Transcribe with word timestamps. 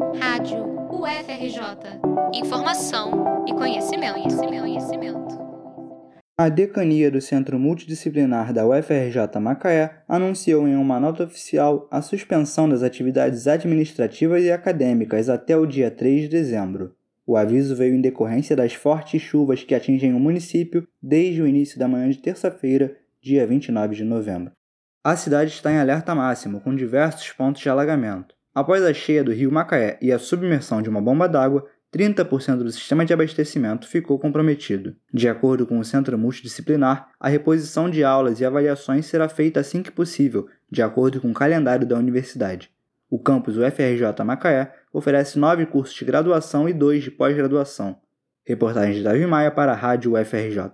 Rádio 0.00 0.64
UFRJ. 0.90 2.00
Informação 2.34 3.44
e 3.46 3.52
conhecimento, 3.52 4.14
conhecimento, 4.14 4.60
conhecimento. 4.62 5.38
A 6.38 6.48
decania 6.48 7.10
do 7.10 7.20
Centro 7.20 7.58
Multidisciplinar 7.58 8.50
da 8.54 8.66
UFRJ 8.66 9.38
Macaé 9.38 10.02
anunciou 10.08 10.66
em 10.66 10.74
uma 10.74 10.98
nota 10.98 11.24
oficial 11.24 11.86
a 11.90 12.00
suspensão 12.00 12.66
das 12.66 12.82
atividades 12.82 13.46
administrativas 13.46 14.42
e 14.42 14.50
acadêmicas 14.50 15.28
até 15.28 15.54
o 15.54 15.66
dia 15.66 15.90
3 15.90 16.22
de 16.22 16.28
dezembro. 16.28 16.96
O 17.26 17.36
aviso 17.36 17.76
veio 17.76 17.94
em 17.94 18.00
decorrência 18.00 18.56
das 18.56 18.72
fortes 18.72 19.20
chuvas 19.20 19.62
que 19.62 19.74
atingem 19.74 20.14
o 20.14 20.18
município 20.18 20.88
desde 21.02 21.42
o 21.42 21.46
início 21.46 21.78
da 21.78 21.86
manhã 21.86 22.08
de 22.08 22.18
terça-feira, 22.18 22.96
dia 23.20 23.46
29 23.46 23.96
de 23.96 24.04
novembro. 24.04 24.52
A 25.04 25.14
cidade 25.14 25.50
está 25.50 25.70
em 25.70 25.78
alerta 25.78 26.14
máximo, 26.14 26.60
com 26.60 26.74
diversos 26.74 27.30
pontos 27.32 27.60
de 27.60 27.68
alagamento. 27.68 28.39
Após 28.60 28.84
a 28.84 28.92
cheia 28.92 29.24
do 29.24 29.32
rio 29.32 29.50
Macaé 29.50 29.96
e 30.02 30.12
a 30.12 30.18
submersão 30.18 30.82
de 30.82 30.90
uma 30.90 31.00
bomba 31.00 31.26
d'água, 31.26 31.66
30% 31.96 32.58
do 32.58 32.70
sistema 32.70 33.06
de 33.06 33.12
abastecimento 33.14 33.88
ficou 33.88 34.18
comprometido. 34.18 34.94
De 35.14 35.30
acordo 35.30 35.66
com 35.66 35.78
o 35.78 35.84
Centro 35.84 36.18
Multidisciplinar, 36.18 37.08
a 37.18 37.30
reposição 37.30 37.88
de 37.88 38.04
aulas 38.04 38.38
e 38.38 38.44
avaliações 38.44 39.06
será 39.06 39.30
feita 39.30 39.60
assim 39.60 39.82
que 39.82 39.90
possível, 39.90 40.46
de 40.70 40.82
acordo 40.82 41.22
com 41.22 41.30
o 41.30 41.34
calendário 41.34 41.86
da 41.86 41.96
universidade. 41.96 42.70
O 43.08 43.18
campus 43.18 43.56
UFRJ 43.56 44.22
Macaé 44.26 44.74
oferece 44.92 45.38
nove 45.38 45.64
cursos 45.64 45.96
de 45.96 46.04
graduação 46.04 46.68
e 46.68 46.74
dois 46.74 47.02
de 47.02 47.10
pós-graduação. 47.10 47.96
Reportagem 48.44 48.96
de 48.96 49.02
Davi 49.02 49.24
Maia 49.26 49.50
para 49.50 49.72
a 49.72 49.74
Rádio 49.74 50.20
UFRJ. 50.20 50.70